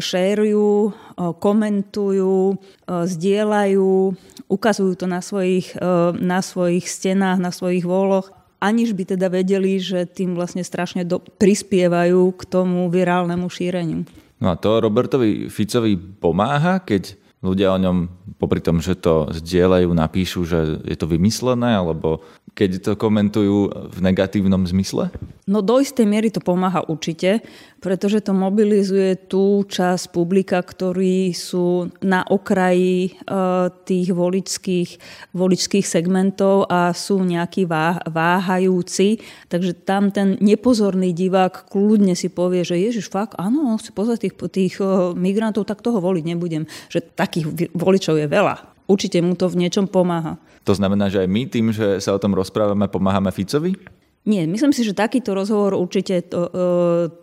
šérujú, 0.00 0.90
uh, 0.90 1.36
komentujú, 1.36 2.56
uh, 2.56 3.04
zdieľajú, 3.04 4.16
ukazujú 4.48 4.96
to 4.96 5.06
na 5.06 5.20
svojich, 5.20 5.76
e, 5.76 5.84
na 6.18 6.40
svojich 6.40 6.88
stenách, 6.88 7.38
na 7.38 7.52
svojich 7.52 7.84
voloch, 7.84 8.32
aniž 8.58 8.96
by 8.96 9.14
teda 9.14 9.28
vedeli, 9.28 9.78
že 9.78 10.08
tým 10.08 10.34
vlastne 10.34 10.64
strašne 10.64 11.04
do, 11.04 11.20
prispievajú 11.20 12.32
k 12.34 12.42
tomu 12.48 12.88
virálnemu 12.88 13.46
šíreniu. 13.46 14.08
No 14.40 14.50
a 14.50 14.58
to 14.58 14.80
Robertovi 14.80 15.52
Ficovi 15.52 15.94
pomáha, 15.98 16.82
keď 16.82 17.14
ľudia 17.44 17.70
o 17.70 17.78
ňom, 17.78 17.96
popri 18.40 18.58
tom, 18.58 18.82
že 18.82 18.98
to 18.98 19.30
zdieľajú, 19.30 19.88
napíšu, 19.94 20.40
že 20.42 20.58
je 20.82 20.96
to 20.98 21.06
vymyslené, 21.06 21.78
alebo 21.78 22.24
keď 22.58 22.82
to 22.82 22.92
komentujú 22.98 23.70
v 23.94 23.98
negatívnom 24.02 24.66
zmysle? 24.66 25.14
No 25.48 25.64
do 25.64 25.80
istej 25.80 26.04
miery 26.04 26.28
to 26.28 26.44
pomáha 26.44 26.84
určite, 26.84 27.40
pretože 27.80 28.20
to 28.20 28.36
mobilizuje 28.36 29.16
tú 29.32 29.64
časť 29.64 30.12
publika, 30.12 30.60
ktorí 30.60 31.32
sú 31.32 31.88
na 32.04 32.20
okraji 32.20 33.16
uh, 33.24 33.72
tých 33.88 34.12
voličských, 34.12 34.90
voličských 35.32 35.88
segmentov 35.88 36.68
a 36.68 36.92
sú 36.92 37.24
nejakí 37.24 37.64
váh, 37.64 37.96
váhajúci. 38.12 39.24
Takže 39.48 39.72
tam 39.88 40.12
ten 40.12 40.36
nepozorný 40.36 41.16
divák 41.16 41.72
kľudne 41.72 42.12
si 42.12 42.28
povie, 42.28 42.60
že 42.60 42.76
ježiš, 42.76 43.08
fakt, 43.08 43.32
áno, 43.40 43.72
chce 43.80 43.96
pozrieť 43.96 44.28
tých, 44.28 44.34
tých 44.52 44.74
uh, 44.84 45.16
migrantov, 45.16 45.64
tak 45.64 45.80
toho 45.80 45.96
voliť 45.96 46.24
nebudem. 46.28 46.68
Že 46.92 47.08
takých 47.16 47.72
voličov 47.72 48.20
je 48.20 48.28
veľa. 48.28 48.84
Určite 48.84 49.24
mu 49.24 49.32
to 49.32 49.48
v 49.48 49.64
niečom 49.64 49.88
pomáha. 49.88 50.36
To 50.68 50.76
znamená, 50.76 51.08
že 51.08 51.24
aj 51.24 51.28
my 51.32 51.42
tým, 51.48 51.72
že 51.72 52.04
sa 52.04 52.12
o 52.12 52.20
tom 52.20 52.36
rozprávame, 52.36 52.84
pomáhame 52.92 53.32
Ficovi? 53.32 53.97
Nie, 54.28 54.44
myslím 54.44 54.76
si, 54.76 54.84
že 54.84 54.92
takýto 54.92 55.32
rozhovor 55.32 55.72
určite 55.72 56.28
to, 56.28 56.52
e, 56.52 56.52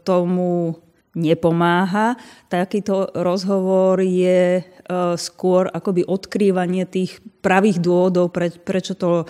tomu 0.01 0.74
nepomáha. 1.13 2.17
Takýto 2.50 3.13
rozhovor 3.13 4.01
je 4.01 4.59
e, 4.59 4.63
skôr 5.15 5.69
akoby 5.69 6.01
odkrývanie 6.01 6.89
tých 6.89 7.21
pravých 7.45 7.77
dôvodov, 7.77 8.33
pre, 8.33 8.50
prečo 8.50 8.97
to 8.97 9.21
e, 9.21 9.25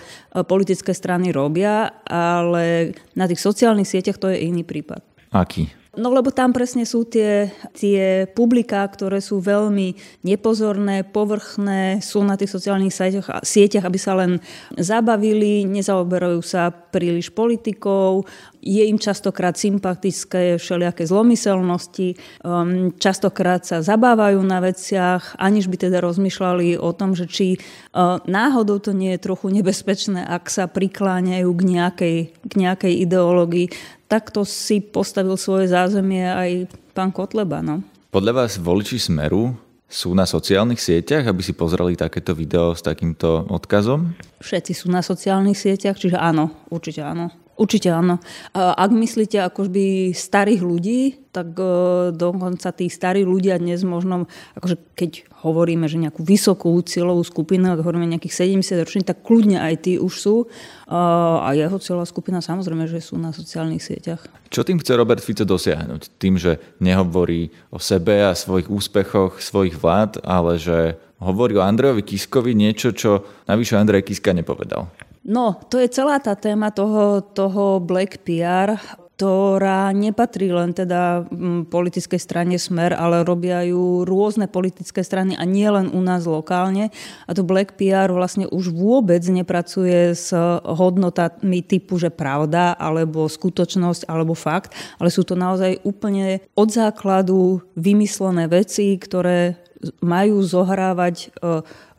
politické 0.48 0.96
strany 0.96 1.36
robia, 1.36 2.00
ale 2.08 2.96
na 3.12 3.28
tých 3.28 3.44
sociálnych 3.44 3.86
sieťach 3.86 4.16
to 4.16 4.32
je 4.32 4.40
iný 4.40 4.64
prípad. 4.64 5.04
Aký? 5.36 5.68
No 5.96 6.12
lebo 6.12 6.28
tam 6.28 6.52
presne 6.52 6.84
sú 6.84 7.08
tie, 7.08 7.48
tie 7.72 8.28
publiká, 8.36 8.84
ktoré 8.84 9.24
sú 9.24 9.40
veľmi 9.40 9.96
nepozorné, 10.28 11.08
povrchné, 11.08 12.04
sú 12.04 12.20
na 12.20 12.36
tých 12.36 12.52
sociálnych 12.52 12.92
sieťach, 12.92 13.40
sieťach, 13.40 13.88
aby 13.88 13.96
sa 13.96 14.12
len 14.12 14.36
zabavili, 14.76 15.64
nezaoberajú 15.64 16.44
sa 16.44 16.68
príliš 16.68 17.32
politikou, 17.32 18.28
je 18.66 18.82
im 18.90 18.98
častokrát 18.98 19.54
sympatické 19.54 20.58
všelijaké 20.58 21.06
zlomyselnosti, 21.06 22.18
um, 22.42 22.90
častokrát 22.98 23.62
sa 23.62 23.78
zabávajú 23.78 24.42
na 24.42 24.58
veciach, 24.58 25.38
aniž 25.38 25.70
by 25.70 25.86
teda 25.86 26.02
rozmýšľali 26.02 26.74
o 26.82 26.90
tom, 26.90 27.14
že 27.14 27.30
či 27.30 27.62
uh, 27.94 28.18
náhodou 28.26 28.82
to 28.82 28.90
nie 28.90 29.14
je 29.14 29.22
trochu 29.22 29.54
nebezpečné, 29.54 30.26
ak 30.26 30.50
sa 30.50 30.66
prikláňajú 30.66 31.46
k 31.54 31.62
nejakej, 31.62 32.16
k 32.34 32.52
nejakej 32.58 33.06
ideológii. 33.06 33.70
Takto 34.10 34.42
si 34.42 34.82
postavil 34.82 35.38
svoje 35.38 35.70
zázemie 35.70 36.26
aj 36.26 36.50
pán 36.90 37.14
Kotleba. 37.14 37.62
No. 37.62 37.86
Podľa 38.10 38.32
vás 38.34 38.58
voliči 38.58 38.98
Smeru 38.98 39.54
sú 39.86 40.18
na 40.18 40.26
sociálnych 40.26 40.82
sieťach, 40.82 41.30
aby 41.30 41.42
si 41.46 41.54
pozreli 41.54 41.94
takéto 41.94 42.34
video 42.34 42.74
s 42.74 42.82
takýmto 42.82 43.46
odkazom? 43.46 44.18
Všetci 44.42 44.72
sú 44.74 44.90
na 44.90 44.98
sociálnych 44.98 45.54
sieťach, 45.54 45.94
čiže 45.94 46.18
áno, 46.18 46.50
určite 46.66 47.06
áno. 47.06 47.30
Určite 47.56 47.88
áno. 47.88 48.20
Ak 48.52 48.92
myslíte 48.92 49.40
akoby 49.40 50.12
starých 50.12 50.60
ľudí, 50.60 51.00
tak 51.32 51.52
e, 51.56 51.68
dokonca 52.16 52.72
tí 52.72 52.88
starí 52.88 53.24
ľudia 53.24 53.60
dnes 53.60 53.84
možno, 53.84 54.24
akože 54.56 54.76
keď 54.96 55.10
hovoríme, 55.44 55.84
že 55.84 56.00
nejakú 56.00 56.24
vysokú 56.24 56.76
cieľovú 56.80 57.24
skupinu, 57.24 57.72
ak 57.72 57.80
hovoríme 57.84 58.08
nejakých 58.08 58.60
70 58.60 58.84
ročných, 58.84 59.08
tak 59.08 59.20
kľudne 59.20 59.60
aj 59.60 59.74
tí 59.84 59.92
už 60.00 60.14
sú. 60.16 60.36
A 60.88 61.52
jeho 61.52 61.76
cieľová 61.76 62.08
skupina 62.08 62.40
samozrejme, 62.40 62.88
že 62.88 63.04
sú 63.04 63.20
na 63.20 63.36
sociálnych 63.36 63.84
sieťach. 63.84 64.24
Čo 64.48 64.64
tým 64.64 64.80
chce 64.80 64.92
Robert 64.96 65.20
Fico 65.20 65.44
dosiahnuť? 65.44 66.16
Tým, 66.16 66.40
že 66.40 66.60
nehovorí 66.80 67.52
o 67.68 67.80
sebe 67.80 68.24
a 68.24 68.32
svojich 68.32 68.72
úspechoch 68.72 69.40
svojich 69.40 69.76
vlád, 69.76 70.24
ale 70.24 70.56
že 70.56 70.96
hovorí 71.20 71.56
o 71.56 71.64
Andrejovi 71.64 72.04
Kiskovi 72.04 72.52
niečo, 72.52 72.92
čo 72.92 73.24
navyše 73.48 73.76
Andrej 73.76 74.08
Kiska 74.08 74.36
nepovedal. 74.36 74.88
No, 75.26 75.58
to 75.66 75.82
je 75.82 75.90
celá 75.90 76.22
tá 76.22 76.38
téma 76.38 76.70
toho, 76.70 77.18
toho 77.18 77.82
Black 77.82 78.22
PR, 78.22 78.78
ktorá 79.16 79.90
nepatrí 79.96 80.52
len 80.52 80.76
teda 80.76 81.24
mm, 81.26 81.72
politickej 81.72 82.20
strane 82.20 82.60
Smer, 82.60 82.92
ale 82.92 83.24
robia 83.24 83.64
ju 83.64 84.04
rôzne 84.04 84.44
politické 84.46 85.00
strany 85.00 85.32
a 85.34 85.42
nie 85.48 85.66
len 85.66 85.90
u 85.90 86.04
nás 86.04 86.28
lokálne. 86.28 86.94
A 87.26 87.34
to 87.34 87.42
Black 87.42 87.80
PR 87.80 88.12
vlastne 88.12 88.46
už 88.46 88.70
vôbec 88.76 89.24
nepracuje 89.26 90.12
s 90.12 90.30
hodnotami 90.62 91.64
typu, 91.64 91.96
že 91.96 92.12
pravda, 92.12 92.78
alebo 92.78 93.26
skutočnosť, 93.26 94.06
alebo 94.06 94.36
fakt, 94.36 94.76
ale 95.02 95.08
sú 95.08 95.26
to 95.26 95.32
naozaj 95.34 95.80
úplne 95.82 96.44
od 96.52 96.68
základu 96.70 97.66
vymyslené 97.74 98.46
veci, 98.46 98.94
ktoré 99.00 99.65
majú 100.00 100.42
zohrávať 100.42 101.16
e, 101.16 101.26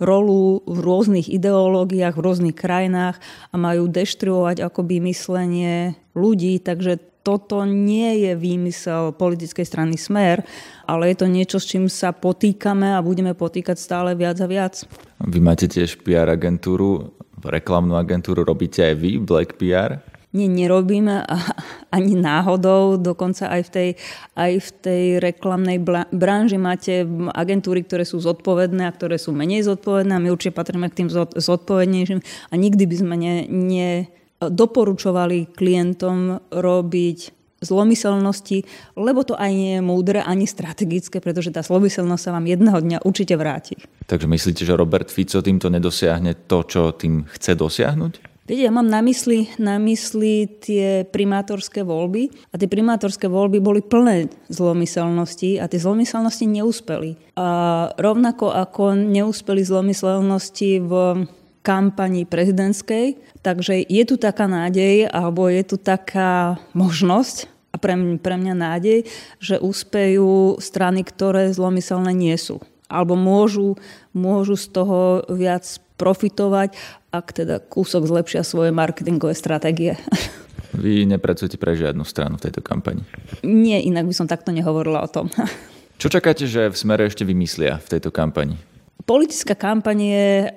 rolu 0.01 0.61
v 0.65 0.77
rôznych 0.79 1.27
ideológiách, 1.27 2.15
v 2.15 2.25
rôznych 2.25 2.55
krajinách 2.57 3.19
a 3.51 3.55
majú 3.55 3.89
deštruovať 3.89 4.63
akoby 4.63 5.01
myslenie 5.09 5.97
ľudí, 6.13 6.61
takže 6.61 7.01
toto 7.27 7.67
nie 7.67 8.23
je 8.23 8.39
výmysel 8.39 9.11
politickej 9.11 9.67
strany 9.67 9.99
Smer, 9.99 10.47
ale 10.87 11.11
je 11.11 11.15
to 11.19 11.27
niečo, 11.27 11.59
s 11.59 11.67
čím 11.67 11.91
sa 11.91 12.15
potýkame 12.15 12.95
a 12.95 13.03
budeme 13.03 13.35
potýkať 13.35 13.75
stále 13.75 14.15
viac 14.15 14.39
a 14.39 14.47
viac. 14.47 14.87
Vy 15.19 15.43
máte 15.43 15.67
tiež 15.67 15.99
PR 16.07 16.31
agentúru, 16.31 17.11
reklamnú 17.43 17.99
agentúru, 17.99 18.47
robíte 18.47 18.79
aj 18.79 18.95
vy, 18.95 19.11
Black 19.19 19.59
PR? 19.59 19.99
Nie, 20.35 20.51
nerobíme 20.51 21.23
ani 21.97 22.13
náhodou, 22.19 22.99
dokonca 22.99 23.47
aj 23.47 23.61
v 23.67 23.69
tej, 23.71 23.89
aj 24.35 24.51
v 24.59 24.69
tej 24.83 25.03
reklamnej 25.23 25.79
branži 26.11 26.59
máte 26.59 27.07
agentúry, 27.31 27.87
ktoré 27.87 28.03
sú 28.03 28.19
zodpovedné 28.19 28.83
a 28.83 28.95
ktoré 28.95 29.15
sú 29.15 29.31
menej 29.31 29.63
zodpovedné 29.63 30.13
a 30.13 30.23
my 30.23 30.29
určite 30.29 30.55
patríme 30.55 30.91
k 30.91 31.03
tým 31.03 31.09
zodpovednejším 31.35 32.19
a 32.23 32.53
nikdy 32.53 32.83
by 32.83 32.95
sme 32.99 33.15
ne, 33.15 33.35
ne 33.47 33.89
doporučovali 34.37 35.49
klientom 35.55 36.43
robiť 36.53 37.37
zlomyselnosti, 37.57 38.69
lebo 38.93 39.25
to 39.25 39.33
aj 39.33 39.49
nie 39.49 39.71
je 39.77 39.81
múdre 39.81 40.21
ani 40.21 40.45
strategické, 40.45 41.17
pretože 41.17 41.49
tá 41.49 41.65
zlomyselnosť 41.65 42.21
sa 42.21 42.35
vám 42.37 42.45
jedného 42.45 42.77
dňa 42.77 42.97
určite 43.01 43.33
vráti. 43.33 43.81
Takže 44.05 44.29
myslíte, 44.29 44.61
že 44.61 44.77
Robert 44.77 45.09
Fico 45.09 45.41
týmto 45.41 45.73
nedosiahne 45.73 46.45
to, 46.45 46.61
čo 46.69 46.93
tým 46.93 47.25
chce 47.25 47.57
dosiahnuť? 47.57 48.13
Viete, 48.47 48.63
ja 48.63 48.71
mám 48.71 48.87
na 48.87 49.03
mysli, 49.03 49.51
na 49.59 49.75
mysli 49.75 50.47
tie 50.47 51.03
primátorské 51.03 51.83
voľby 51.83 52.31
a 52.47 52.55
tie 52.55 52.71
primátorské 52.71 53.27
voľby 53.27 53.59
boli 53.59 53.83
plné 53.83 54.31
zlomyselnosti 54.47 55.59
a 55.59 55.67
tie 55.67 55.75
zlomyselnosti 55.75 56.47
neúspeli. 56.47 57.19
A 57.35 57.47
rovnako 57.99 58.55
ako 58.55 58.95
neúspeli 58.95 59.67
zlomyselnosti 59.67 60.79
v 60.79 60.91
kampani 61.59 62.23
prezidentskej, 62.23 63.19
takže 63.43 63.83
je 63.83 64.03
tu 64.07 64.15
taká 64.15 64.47
nádej 64.47 65.11
alebo 65.11 65.51
je 65.51 65.67
tu 65.67 65.75
taká 65.75 66.55
možnosť 66.71 67.51
a 67.75 67.83
pre, 67.83 67.99
mňa, 67.99 68.15
pre 68.23 68.39
mňa 68.39 68.55
nádej, 68.55 69.11
že 69.43 69.59
úspejú 69.59 70.55
strany, 70.63 71.03
ktoré 71.03 71.51
zlomyselné 71.51 72.15
nie 72.15 72.39
sú 72.39 72.63
alebo 72.87 73.19
môžu, 73.19 73.75
môžu 74.15 74.55
z 74.55 74.71
toho 74.71 75.19
viac 75.27 75.67
profitovať, 75.99 76.77
ak 77.17 77.33
teda 77.33 77.59
kúsok 77.59 78.05
zlepšia 78.05 78.45
svoje 78.45 78.69
marketingové 78.69 79.33
stratégie. 79.33 79.97
Vy 80.81 81.09
nepracujete 81.09 81.57
pre 81.57 81.73
žiadnu 81.73 82.05
stranu 82.05 82.37
v 82.37 82.49
tejto 82.49 82.61
kampani? 82.61 83.01
Nie, 83.41 83.81
inak 83.81 84.05
by 84.05 84.13
som 84.13 84.27
takto 84.29 84.53
nehovorila 84.53 85.01
o 85.01 85.09
tom. 85.09 85.33
Čo 86.01 86.13
čakáte, 86.13 86.45
že 86.45 86.69
v 86.69 86.77
smere 86.77 87.09
ešte 87.09 87.25
vymyslia 87.25 87.81
v 87.81 87.97
tejto 87.97 88.13
kampani? 88.13 88.61
Politická 89.07 89.57
kampanie 89.57 90.51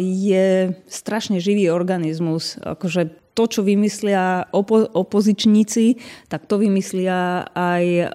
je 0.00 0.74
strašne 0.88 1.38
živý 1.38 1.68
organizmus. 1.68 2.56
Akože 2.58 3.21
to, 3.32 3.48
čo 3.48 3.60
vymyslia 3.64 4.44
opo- 4.52 4.88
opozičníci, 4.92 5.96
tak 6.28 6.44
to 6.44 6.60
vymyslia 6.60 7.48
aj 7.56 7.84
e, 7.84 8.06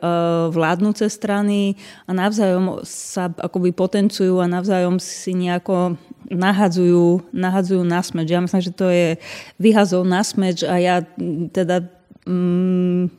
vládnúce 0.53 1.09
strany 1.09 1.73
a 2.05 2.13
navzájom 2.13 2.85
sa 2.85 3.33
akoby 3.33 3.73
potencujú 3.73 4.37
a 4.37 4.49
navzájom 4.49 5.01
si 5.01 5.33
nejako 5.33 5.97
nahadzujú, 6.29 7.23
nahadzujú 7.33 7.81
na 7.81 8.03
smeč. 8.03 8.27
Ja 8.29 8.43
myslím, 8.43 8.61
že 8.61 8.73
to 8.75 8.87
je 8.93 9.17
vyhazov 9.57 10.05
na 10.05 10.21
smeč 10.21 10.61
a 10.61 10.77
ja 10.77 10.95
teda 11.55 11.87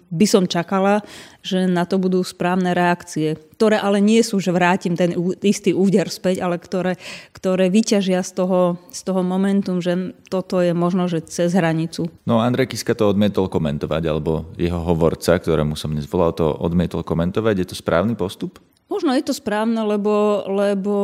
by 0.08 0.26
som 0.28 0.44
čakala, 0.44 1.00
že 1.40 1.64
na 1.64 1.88
to 1.88 1.96
budú 1.96 2.20
správne 2.20 2.76
reakcie, 2.76 3.40
ktoré 3.56 3.80
ale 3.80 4.04
nie 4.04 4.20
sú, 4.20 4.36
že 4.38 4.52
vrátim 4.52 4.94
ten 4.94 5.16
istý 5.40 5.72
úder 5.72 6.12
späť, 6.12 6.44
ale 6.44 6.60
ktoré, 6.60 7.00
ktoré 7.32 7.72
vyťažia 7.72 8.20
z 8.20 8.36
toho, 8.36 8.60
z 8.92 9.00
toho 9.02 9.24
momentum, 9.24 9.80
že 9.80 10.12
toto 10.28 10.60
je 10.60 10.76
možno, 10.76 11.08
že 11.08 11.24
cez 11.24 11.56
hranicu. 11.56 12.12
No 12.28 12.44
Andrej 12.44 12.76
Kiska 12.76 12.92
to 12.92 13.08
odmietol 13.08 13.48
komentovať, 13.48 14.02
alebo 14.04 14.52
jeho 14.60 14.78
hovorca, 14.84 15.40
ktorému 15.40 15.74
som 15.74 15.90
dnes 15.90 16.06
volal, 16.06 16.36
to 16.36 16.52
odmietol 16.52 17.00
komentovať. 17.00 17.54
Je 17.64 17.66
to 17.72 17.76
správny 17.80 18.12
postup? 18.14 18.60
Možno 18.88 19.12
je 19.12 19.20
to 19.20 19.36
správne, 19.36 19.84
lebo, 19.84 20.48
lebo 20.48 20.96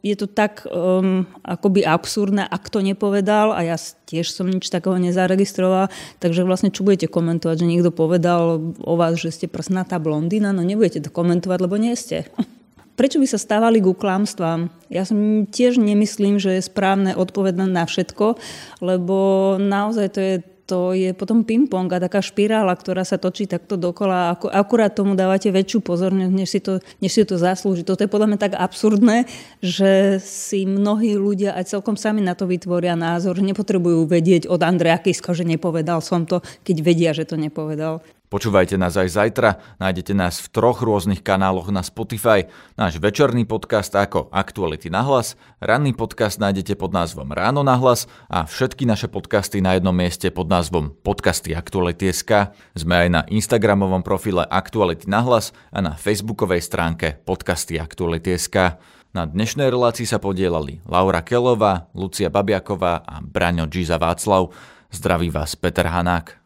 je 0.00 0.16
to 0.16 0.26
tak 0.30 0.64
um, 0.64 1.28
akoby 1.44 1.84
absurdné, 1.84 2.46
ak 2.46 2.72
to 2.72 2.80
nepovedal 2.80 3.52
a 3.52 3.60
ja 3.66 3.76
tiež 4.08 4.30
som 4.32 4.48
nič 4.48 4.72
takého 4.72 4.96
nezaregistrovala, 4.96 5.92
takže 6.22 6.46
vlastne 6.46 6.72
čo 6.72 6.86
budete 6.86 7.10
komentovať, 7.10 7.56
že 7.60 7.66
niekto 7.68 7.90
povedal 7.90 8.72
o 8.80 8.94
vás, 8.94 9.18
že 9.18 9.34
ste 9.34 9.46
prsnatá 9.50 9.98
blondína, 9.98 10.54
no 10.54 10.64
nebudete 10.64 11.04
to 11.04 11.10
komentovať, 11.12 11.58
lebo 11.60 11.76
nie 11.76 11.92
ste. 11.98 12.24
Prečo 12.98 13.20
by 13.20 13.28
sa 13.28 13.36
stávali 13.36 13.84
ku 13.84 13.92
klamstvám? 13.92 14.72
Ja 14.88 15.04
som 15.04 15.44
tiež 15.44 15.76
nemyslím, 15.76 16.40
že 16.40 16.56
je 16.56 16.64
správne 16.64 17.12
odpovedať 17.12 17.68
na 17.68 17.84
všetko, 17.84 18.40
lebo 18.80 19.16
naozaj 19.60 20.06
to 20.16 20.20
je 20.24 20.34
to 20.66 20.98
je 20.98 21.14
potom 21.14 21.46
ping-pong 21.46 21.86
a 21.94 22.02
taká 22.02 22.18
špirála, 22.18 22.74
ktorá 22.74 23.06
sa 23.06 23.22
točí 23.22 23.46
takto 23.46 23.78
dokola. 23.78 24.34
Ako, 24.34 24.50
akurát 24.50 24.90
tomu 24.90 25.14
dávate 25.14 25.54
väčšiu 25.54 25.78
pozornosť, 25.78 26.34
než 26.34 26.48
si, 26.50 26.58
to, 26.58 26.82
než 26.98 27.14
si 27.14 27.22
to 27.22 27.38
zaslúži. 27.38 27.86
Toto 27.86 28.02
je 28.02 28.10
podľa 28.10 28.34
mňa 28.34 28.38
tak 28.42 28.58
absurdné, 28.58 29.30
že 29.62 30.18
si 30.18 30.66
mnohí 30.66 31.14
ľudia 31.14 31.54
aj 31.54 31.70
celkom 31.70 31.94
sami 31.94 32.18
na 32.18 32.34
to 32.34 32.50
vytvoria 32.50 32.98
názor, 32.98 33.38
že 33.38 33.46
nepotrebujú 33.46 34.10
vedieť 34.10 34.50
od 34.50 34.58
Andreja 34.66 34.98
Kisko, 34.98 35.38
že 35.38 35.46
nepovedal 35.46 36.02
som 36.02 36.26
to, 36.26 36.42
keď 36.66 36.76
vedia, 36.82 37.10
že 37.14 37.30
to 37.30 37.38
nepovedal. 37.38 38.02
Počúvajte 38.26 38.74
nás 38.74 38.98
aj 38.98 39.14
zajtra, 39.14 39.62
nájdete 39.78 40.10
nás 40.10 40.42
v 40.42 40.50
troch 40.50 40.82
rôznych 40.82 41.22
kanáloch 41.22 41.70
na 41.70 41.86
Spotify, 41.86 42.50
náš 42.74 42.98
večerný 42.98 43.46
podcast 43.46 43.94
ako 43.94 44.26
Aktuality 44.34 44.90
na 44.90 45.06
hlas, 45.06 45.38
ranný 45.62 45.94
podcast 45.94 46.42
nájdete 46.42 46.74
pod 46.74 46.90
názvom 46.90 47.30
Ráno 47.30 47.62
na 47.62 47.78
hlas 47.78 48.10
a 48.26 48.42
všetky 48.42 48.82
naše 48.82 49.06
podcasty 49.06 49.62
na 49.62 49.78
jednom 49.78 49.94
mieste 49.94 50.34
pod 50.34 50.50
názvom 50.50 50.90
Podcasty 51.06 51.54
Aktuality.sk. 51.54 52.50
Sme 52.74 53.06
aj 53.06 53.08
na 53.14 53.22
Instagramovom 53.30 54.02
profile 54.02 54.42
Aktuality 54.42 55.06
na 55.06 55.22
hlas 55.22 55.54
a 55.70 55.78
na 55.78 55.94
facebookovej 55.94 56.66
stránke 56.66 57.22
Podcasty 57.22 57.78
Aktuality.sk. 57.78 58.82
Na 59.14 59.22
dnešnej 59.24 59.70
relácii 59.70 60.04
sa 60.04 60.18
podielali 60.18 60.82
Laura 60.84 61.22
Kelová, 61.22 61.88
Lucia 61.96 62.28
Babiaková 62.28 63.06
a 63.06 63.22
Braňo 63.22 63.70
Giza 63.70 63.96
Václav. 63.96 64.50
Zdraví 64.90 65.30
vás 65.30 65.56
Peter 65.56 65.88
Hanák. 65.88 66.45